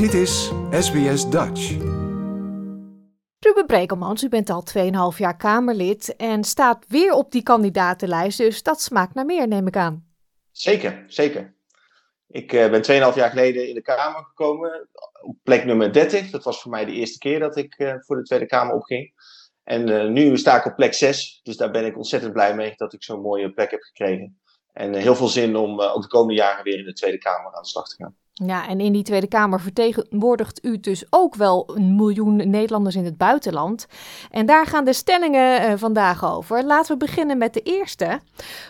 [0.00, 1.70] Dit is SBS Dutch.
[3.38, 4.64] Ruben Brekelmans, u bent al
[5.12, 9.66] 2,5 jaar Kamerlid en staat weer op die kandidatenlijst, dus dat smaakt naar meer, neem
[9.66, 10.06] ik aan.
[10.50, 11.54] Zeker, zeker.
[12.26, 12.82] Ik uh, ben
[13.12, 14.88] 2,5 jaar geleden in de Kamer gekomen,
[15.22, 16.30] op plek nummer 30.
[16.30, 19.12] Dat was voor mij de eerste keer dat ik uh, voor de Tweede Kamer opging.
[19.64, 22.72] En uh, nu sta ik op plek 6, dus daar ben ik ontzettend blij mee
[22.76, 24.40] dat ik zo'n mooie plek heb gekregen.
[24.72, 27.62] En heel veel zin om ook de komende jaren weer in de Tweede Kamer aan
[27.62, 28.16] de slag te gaan.
[28.46, 33.04] Ja, en in die Tweede Kamer vertegenwoordigt u dus ook wel een miljoen Nederlanders in
[33.04, 33.86] het buitenland.
[34.30, 36.64] En daar gaan de stellingen uh, vandaag over.
[36.64, 38.20] Laten we beginnen met de eerste.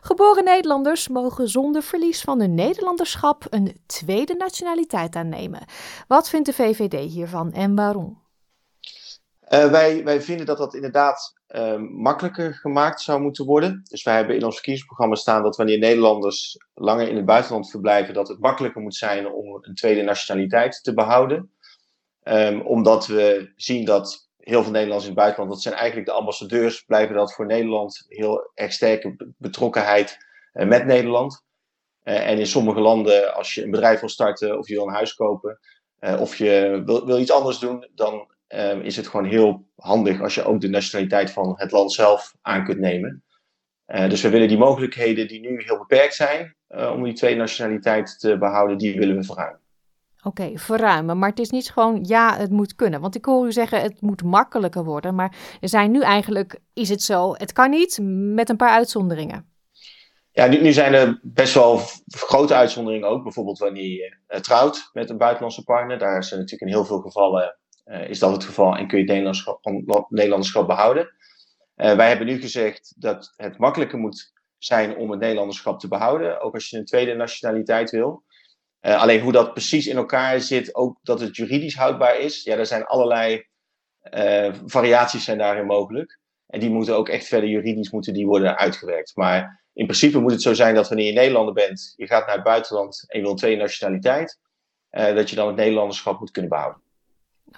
[0.00, 5.64] Geboren Nederlanders mogen zonder verlies van hun Nederlanderschap een tweede nationaliteit aannemen.
[6.06, 8.27] Wat vindt de VVD hiervan en waarom?
[9.52, 13.80] Uh, wij, wij vinden dat dat inderdaad uh, makkelijker gemaakt zou moeten worden.
[13.84, 18.14] Dus wij hebben in ons verkiezingsprogramma staan dat wanneer Nederlanders langer in het buitenland verblijven,
[18.14, 21.52] dat het makkelijker moet zijn om een tweede nationaliteit te behouden.
[22.22, 26.14] Um, omdat we zien dat heel veel Nederlanders in het buitenland, dat zijn eigenlijk de
[26.14, 30.16] ambassadeurs, blijven dat voor Nederland heel erg sterke betrokkenheid
[30.54, 31.44] uh, met Nederland.
[32.04, 34.94] Uh, en in sommige landen, als je een bedrijf wil starten of je wil een
[34.94, 35.58] huis kopen,
[36.00, 40.44] of je wil iets anders doen, dan um, is het gewoon heel handig als je
[40.44, 43.22] ook de nationaliteit van het land zelf aan kunt nemen.
[43.86, 47.36] Uh, dus we willen die mogelijkheden die nu heel beperkt zijn uh, om die twee
[47.36, 49.60] nationaliteiten te behouden, die willen we verruimen.
[50.22, 51.18] Oké, okay, verruimen.
[51.18, 53.00] Maar het is niet gewoon ja, het moet kunnen.
[53.00, 55.14] Want ik hoor u zeggen het moet makkelijker worden.
[55.14, 57.98] Maar er zijn nu eigenlijk, is het zo, het kan niet
[58.34, 59.52] met een paar uitzonderingen.
[60.32, 63.22] Ja, nu, nu zijn er best wel grote uitzonderingen ook.
[63.22, 65.98] Bijvoorbeeld wanneer je uh, trouwt met een buitenlandse partner.
[65.98, 67.58] Daar zijn natuurlijk in heel veel gevallen
[67.88, 69.64] is dat het geval en kun je het Nederlandschap,
[70.08, 71.16] Nederlanderschap behouden.
[71.76, 76.40] Uh, wij hebben nu gezegd dat het makkelijker moet zijn om het Nederlanderschap te behouden,
[76.40, 78.22] ook als je een tweede nationaliteit wil.
[78.80, 82.56] Uh, alleen hoe dat precies in elkaar zit, ook dat het juridisch houdbaar is, ja,
[82.56, 83.46] er zijn allerlei
[84.66, 86.18] variaties zijn daarin mogelijk.
[86.46, 89.16] En die moeten ook echt verder juridisch moeten die worden uitgewerkt.
[89.16, 92.34] Maar in principe moet het zo zijn dat wanneer je Nederlander bent, je gaat naar
[92.34, 94.38] het buitenland en je wil tweede nationaliteit,
[94.90, 96.82] dat je dan het Nederlanderschap moet kunnen behouden.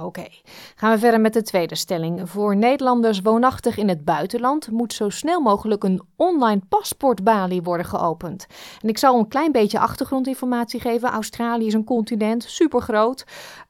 [0.00, 0.26] Oké,
[0.74, 2.30] gaan we verder met de tweede stelling.
[2.30, 8.46] Voor Nederlanders woonachtig in het buitenland moet zo snel mogelijk een online paspoortbalie worden geopend.
[8.82, 11.08] En ik zal een klein beetje achtergrondinformatie geven.
[11.08, 13.24] Australië is een continent, supergroot.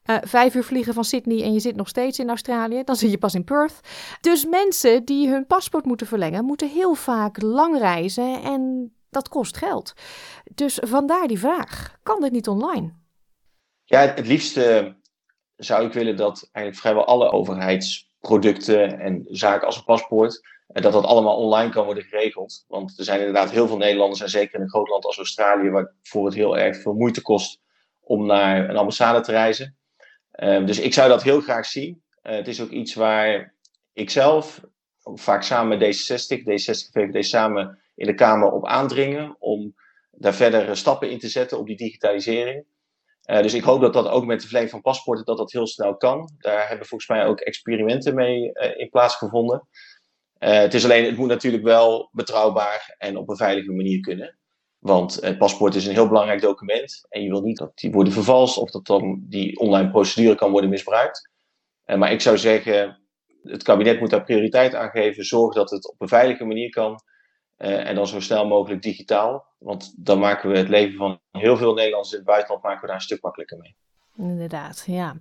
[0.05, 2.83] Uh, vijf uur vliegen van Sydney en je zit nog steeds in Australië.
[2.85, 3.81] Dan zit je pas in Perth.
[4.21, 9.57] Dus mensen die hun paspoort moeten verlengen, moeten heel vaak lang reizen en dat kost
[9.57, 9.93] geld.
[10.55, 12.93] Dus vandaar die vraag: kan dit niet online?
[13.85, 14.97] Ja, het liefste
[15.57, 20.93] zou ik willen dat eigenlijk vrijwel alle overheidsproducten en zaken als een paspoort, eh, dat
[20.93, 22.65] dat allemaal online kan worden geregeld.
[22.69, 25.71] Want er zijn inderdaad heel veel Nederlanders, en zeker in een groot land als Australië,
[25.71, 27.61] waarvoor het heel erg veel moeite kost
[28.01, 29.77] om naar een ambassade te reizen.
[30.43, 32.03] Uh, dus ik zou dat heel graag zien.
[32.23, 33.55] Uh, het is ook iets waar
[33.93, 34.61] ik zelf,
[35.03, 39.75] vaak samen met D66, D66 VVD samen in de Kamer op aandringen, om
[40.11, 42.65] daar verder stappen in te zetten op die digitalisering.
[43.27, 45.67] Uh, dus ik hoop dat dat ook met de verlening van paspoorten dat dat heel
[45.67, 46.31] snel kan.
[46.39, 49.69] Daar hebben volgens mij ook experimenten mee uh, in plaatsgevonden.
[50.39, 54.39] Uh, het is alleen, het moet natuurlijk wel betrouwbaar en op een veilige manier kunnen.
[54.79, 57.07] Want het paspoort is een heel belangrijk document.
[57.09, 60.51] En je wil niet dat die worden vervalst of dat dan die online procedure kan
[60.51, 61.31] worden misbruikt.
[61.85, 63.01] maar ik zou zeggen,
[63.43, 65.25] het kabinet moet daar prioriteit aan geven.
[65.25, 67.01] Zorg dat het op een veilige manier kan.
[67.57, 69.46] En dan zo snel mogelijk digitaal.
[69.59, 72.87] Want dan maken we het leven van heel veel Nederlanders in het buitenland maken we
[72.87, 73.77] daar een stuk makkelijker mee.
[74.17, 75.17] Inderdaad, ja.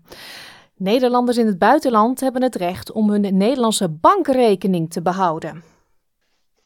[0.76, 5.64] Nederlanders in het buitenland hebben het recht om hun Nederlandse bankrekening te behouden.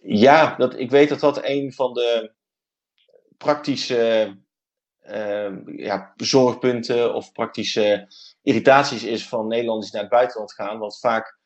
[0.02, 2.32] Ja, dat, ik weet dat dat een van de
[3.38, 4.36] praktische
[5.04, 8.08] uh, ja, zorgpunten of praktische
[8.42, 10.80] irritaties is van Nederlanders die naar het buitenland gaan.
[10.80, 11.38] Want vaak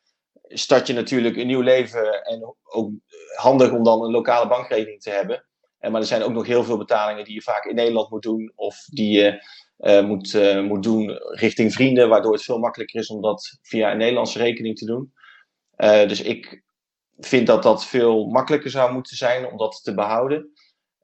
[0.42, 2.90] start je natuurlijk een nieuw leven en ook
[3.34, 5.44] handig om dan een lokale bankrekening te hebben.
[5.84, 8.22] En, maar er zijn ook nog heel veel betalingen die je vaak in Nederland moet
[8.22, 9.44] doen of die je
[9.78, 13.90] uh, moet, uh, moet doen richting vrienden, waardoor het veel makkelijker is om dat via
[13.90, 15.12] een Nederlandse rekening te doen.
[16.08, 16.62] Dus ik
[17.18, 20.52] vind dat dat veel makkelijker zou moeten zijn om dat te behouden.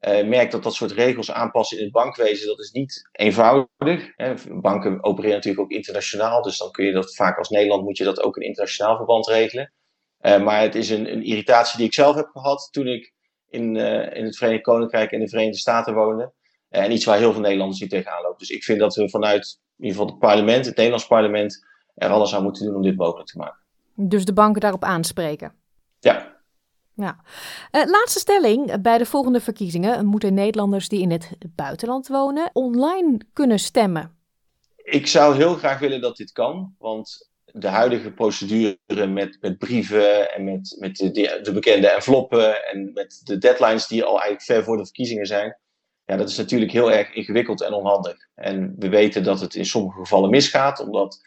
[0.01, 4.13] Uh, merk dat dat soort regels aanpassen in het bankwezen, dat is niet eenvoudig.
[4.17, 4.35] Hè.
[4.61, 8.05] Banken opereren natuurlijk ook internationaal, dus dan kun je dat vaak als Nederland moet je
[8.05, 9.73] dat ook in internationaal verband regelen.
[10.21, 13.13] Maar het is een, een, irritatie die ik zelf heb gehad toen ik
[13.51, 16.33] in, uh, in het Verenigd Koninkrijk en de Verenigde Staten woonde.
[16.69, 18.39] en iets waar heel veel Nederlanders niet tegenaan lopen.
[18.39, 22.11] Dus ik vind dat we vanuit in ieder geval het parlement, het Nederlands parlement, er
[22.11, 23.59] alles aan moeten doen om dit mogelijk te maken.
[23.95, 25.53] Dus de banken daarop aanspreken?
[26.01, 26.39] Ja.
[26.95, 27.21] Ja.
[27.73, 28.81] Uh, laatste stelling.
[28.83, 34.19] Bij de volgende verkiezingen moeten Nederlanders die in het buitenland wonen online kunnen stemmen.
[34.77, 40.35] Ik zou heel graag willen dat dit kan, want de huidige procedure met, met brieven
[40.35, 44.65] en met, met de, de bekende enveloppen en met de deadlines die al eigenlijk ver
[44.65, 45.59] voor de verkiezingen zijn,
[46.11, 48.17] ja, dat is natuurlijk heel erg ingewikkeld en onhandig.
[48.35, 51.21] En we weten dat het in sommige gevallen misgaat, omdat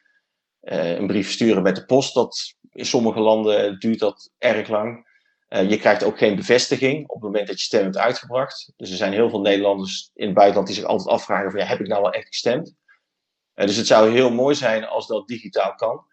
[0.61, 5.11] uh, een brief sturen met de post, dat in sommige landen duurt dat erg lang.
[5.49, 8.73] Uh, je krijgt ook geen bevestiging op het moment dat je stem hebt uitgebracht.
[8.75, 11.65] Dus er zijn heel veel Nederlanders in het buitenland die zich altijd afvragen van ja,
[11.65, 12.75] heb ik nou wel echt gestemd?
[13.55, 16.05] Uh, dus het zou heel mooi zijn als dat digitaal kan.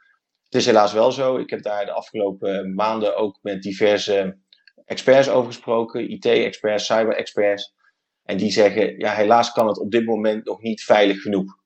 [0.51, 1.37] Het is helaas wel zo.
[1.37, 4.39] Ik heb daar de afgelopen maanden ook met diverse
[4.85, 6.11] experts over gesproken.
[6.11, 7.75] IT-experts, cyber-experts.
[8.25, 11.59] En die zeggen, ja, helaas kan het op dit moment nog niet veilig genoeg.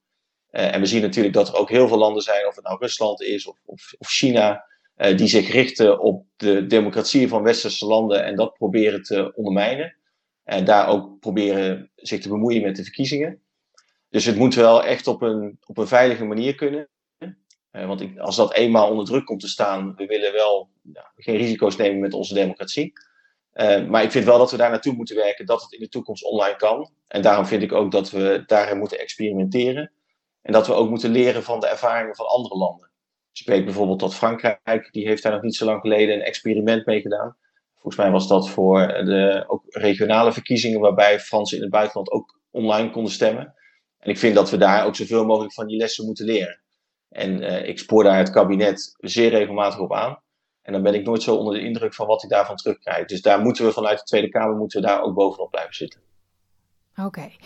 [0.51, 2.79] Uh, en we zien natuurlijk dat er ook heel veel landen zijn, of het nou
[2.81, 4.65] Rusland is of, of, of China,
[4.97, 9.97] uh, die zich richten op de democratie van westerse landen en dat proberen te ondermijnen.
[10.43, 13.43] En daar ook proberen zich te bemoeien met de verkiezingen.
[14.09, 16.89] Dus het moet wel echt op een, op een veilige manier kunnen.
[17.77, 20.69] Uh, want ik, als dat eenmaal onder druk komt te staan, we willen wel
[21.17, 22.93] geen risico's nemen met onze democratie.
[23.55, 25.89] Uh, maar ik vind wel dat we daar naartoe moeten werken dat het in de
[25.89, 26.91] toekomst online kan.
[27.07, 29.93] En daarom vind ik ook dat we daarin moeten experimenteren.
[30.43, 32.91] En dat we ook moeten leren van de ervaringen van andere landen.
[33.31, 36.23] Dus ik weet bijvoorbeeld dat Frankrijk, die heeft daar nog niet zo lang geleden een
[36.23, 37.37] experiment mee gedaan.
[37.73, 42.41] Volgens mij was dat voor de ook regionale verkiezingen, waarbij Fransen in het buitenland ook
[42.51, 43.55] online konden stemmen.
[43.99, 46.64] En ik vind dat we daar ook zoveel mogelijk van die lessen moeten leren.
[47.15, 50.19] En uh, ik spoor daar het kabinet zeer regelmatig op aan.
[50.63, 53.07] En dan ben ik nooit zo onder de indruk van wat ik daarvan terugkrijg.
[53.07, 56.01] Dus daar moeten we vanuit de Tweede Kamer moeten we daar ook bovenop blijven zitten.
[56.97, 57.07] Oké.
[57.07, 57.37] Okay.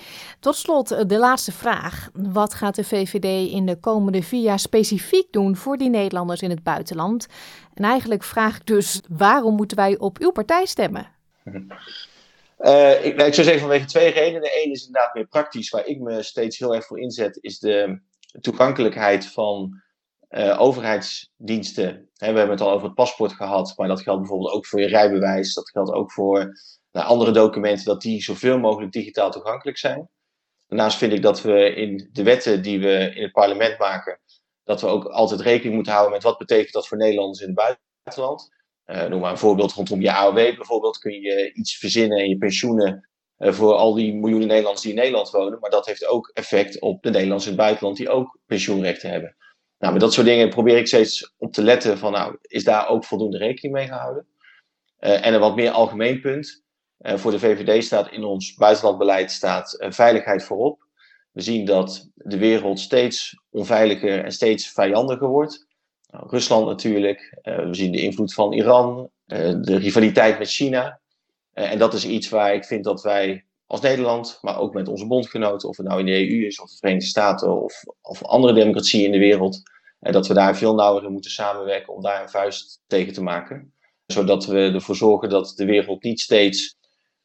[0.40, 2.10] Tot slot eh, de laatste vraag.
[2.12, 6.50] Wat gaat de VVD in de komende vier jaar specifiek doen voor die Nederlanders in
[6.50, 7.26] het buitenland?
[7.74, 11.06] En eigenlijk vraag ik dus, waarom moeten wij op uw partij stemmen?
[12.58, 14.40] Uh, ik, nou, ik zou zeggen vanwege twee redenen.
[14.40, 17.58] De ene is inderdaad meer praktisch, waar ik me steeds heel erg voor inzet, is
[17.58, 18.00] de
[18.40, 19.82] toegankelijkheid van
[20.30, 22.10] uh, overheidsdiensten.
[22.14, 24.80] He, we hebben het al over het paspoort gehad, maar dat geldt bijvoorbeeld ook voor
[24.80, 25.54] je rijbewijs.
[25.54, 26.52] Dat geldt ook voor
[26.92, 30.08] nou, andere documenten, dat die zoveel mogelijk digitaal toegankelijk zijn.
[30.66, 34.20] Daarnaast vind ik dat we in de wetten die we in het parlement maken,
[34.64, 37.78] dat we ook altijd rekening moeten houden met wat betekent dat voor Nederlanders in het
[38.04, 38.56] buitenland.
[38.86, 40.98] Uh, noem maar een voorbeeld rondom je AOW bijvoorbeeld.
[40.98, 43.08] Kun je iets verzinnen en je pensioenen
[43.38, 45.58] voor al die miljoenen Nederlanders die in Nederland wonen.
[45.60, 49.36] Maar dat heeft ook effect op de Nederlanders in het buitenland die ook pensioenrechten hebben.
[49.78, 52.88] Nou, met dat soort dingen probeer ik steeds op te letten van, nou, is daar
[52.88, 54.26] ook voldoende rekening mee gehouden?
[55.00, 56.62] Uh, en een wat meer algemeen punt.
[57.00, 60.86] Uh, voor de VVD staat in ons buitenlandbeleid staat veiligheid voorop.
[61.32, 65.66] We zien dat de wereld steeds onveiliger en steeds vijandiger wordt.
[66.10, 67.38] Nou, Rusland natuurlijk.
[67.42, 71.00] we zien de invloed van Iran, de rivaliteit met China.
[71.58, 75.06] En dat is iets waar ik vind dat wij als Nederland, maar ook met onze
[75.06, 78.52] bondgenoten, of het nou in de EU is, of de Verenigde Staten, of, of andere
[78.52, 79.62] democratieën in de wereld,
[80.00, 83.22] en dat we daar veel nauwer in moeten samenwerken om daar een vuist tegen te
[83.22, 83.72] maken.
[84.06, 86.76] Zodat we ervoor zorgen dat de wereld niet steeds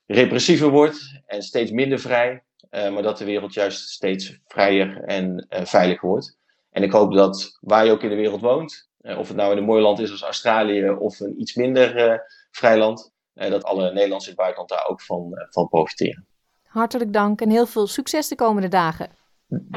[0.06, 5.48] repressiever wordt en steeds minder vrij, uh, maar dat de wereld juist steeds vrijer en
[5.50, 6.38] veiliger wordt.
[6.72, 9.58] En ik hoop dat waar je ook in de wereld woont, of het nou in
[9.58, 12.22] een mooi land is als Australië of een iets minder
[12.52, 16.28] vrij land, dat alle Nederlanders in het buitenland daar ook van, van profiteren.
[16.64, 19.10] Hartelijk dank en heel veel succes de komende dagen.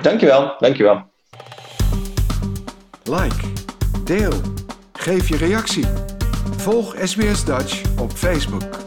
[0.02, 1.04] Dankjewel, dankjewel.
[3.04, 3.52] Like,
[4.04, 4.32] deel,
[4.92, 5.86] geef je reactie.
[6.56, 8.85] Volg SBS Dutch op Facebook.